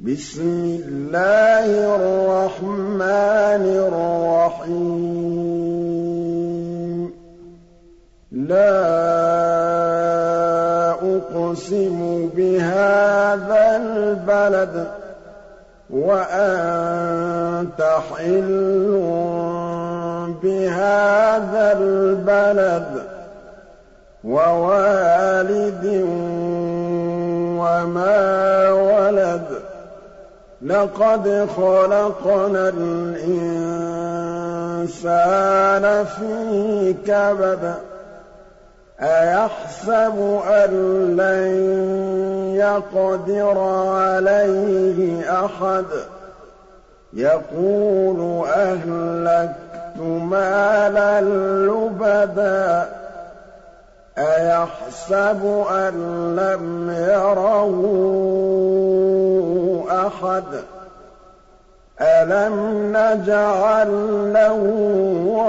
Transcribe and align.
بِسْمِ 0.00 0.80
اللَّهِ 0.86 1.96
الرَّحْمَٰنِ 1.96 3.64
الرَّحِيمِ. 3.66 4.78
لَا 8.32 8.78
أُقْسِمُ 10.90 12.28
بِهَٰذَا 12.36 13.76
الْبَلَدِ 13.76 14.86
وَأَنتَ 15.90 17.80
حِلٌّ 17.82 18.92
بِهَٰذَا 20.42 21.72
الْبَلَدِ 21.80 23.02
وَوَالِدٍ 24.24 25.84
وَمَا 27.58 28.70
وَلَدَ. 28.70 29.67
لَقَدْ 30.62 31.48
خَلَقْنَا 31.56 32.68
الْإِنسَانَ 32.68 33.24
فِي 36.04 36.94
كَبَدٍ 37.06 37.74
أَيَحْسَبُ 39.00 40.40
أَن 40.48 40.70
لَّن 41.16 41.46
يَقْدِرَ 42.56 43.58
عَلَيْهِ 43.88 45.22
أَحَدٌ؟ 45.44 45.84
يَقُولُ 47.12 48.48
أَهْلَكْتُ 48.48 49.98
مَالًا 50.00 51.20
لُّبَدًا 51.66 52.88
أَيَحْسَبُ 54.18 55.64
أَن 55.70 55.94
لَّمْ 56.36 56.90
يَرَهُ 56.90 57.70
أَحَدٌ 60.18 60.44
أَلَمْ 62.00 62.56
نَجْعَل 62.96 63.90
لَّهُ 64.32 64.62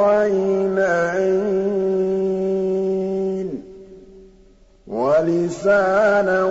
عَيْنَيْنِ 0.03 1.39
وَلِسَانًا 4.88 6.44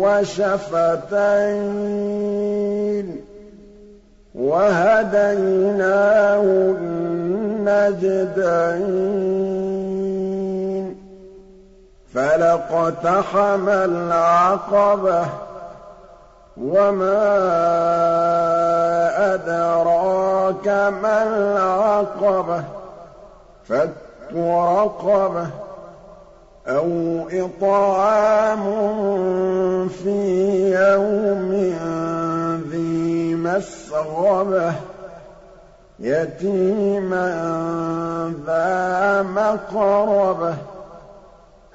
وَشَفَتَيْنِ 0.00 1.10
وَهَدَيْنَاهُ 4.34 5.62
النَّجْدَيْنِ 6.78 8.10
فَلَاقْتَحَمَ 12.14 13.68
الْعَقَبَةَ 13.68 15.49
وَمَا 16.60 17.24
أَدْرَاكَ 19.34 20.68
مَا 21.02 21.22
الْعَقَبَةُ 21.22 22.64
فَكُّ 23.68 24.34
رَقَبَةٍ 24.36 25.46
أَوْ 26.68 26.88
إِطْعَامٌ 27.32 28.64
فِي 29.88 30.20
يَوْمٍ 30.72 31.50
ذِي 32.70 33.34
مَسْغَبَةٍ 33.34 34.72
يَتِيمًا 36.00 37.28
ذَا 38.46 39.22
مَقْرَبَةٍ 39.22 40.54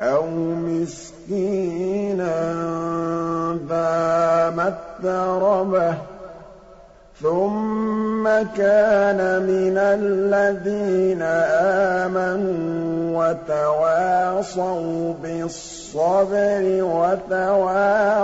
أَوْ 0.01 0.25
مِسْكِينًا 0.55 2.33
ذَا 3.69 4.49
مَتْرَبَةٍ 4.49 5.93
ثُمَّ 7.21 8.27
كَانَ 8.57 9.41
مِنَ 9.43 9.77
الَّذِينَ 9.77 11.21
آمَنُوا 12.11 13.29
وَتَوَاصَوْا 13.29 15.13
بِالصَّبْرِ 15.23 16.63
وَتَوَاصَوْا 17.31 18.23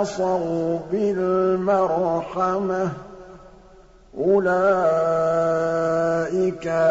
بِالْمَرْحَمَةِ. 0.91 2.89
أُولَٰئِكَ 4.17 4.57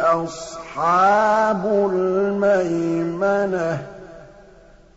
أَصْحَابُ 0.04 1.66
الْمَيْمَنَةِ. 1.92 3.78